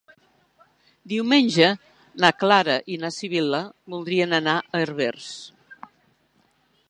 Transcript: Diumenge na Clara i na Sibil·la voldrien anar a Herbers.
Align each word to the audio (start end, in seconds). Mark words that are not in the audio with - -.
Diumenge 1.11 1.67
na 2.23 2.31
Clara 2.43 2.79
i 2.95 2.97
na 3.05 3.13
Sibil·la 3.17 3.61
voldrien 3.95 4.35
anar 4.41 4.55
a 4.61 4.79
Herbers. 4.87 5.31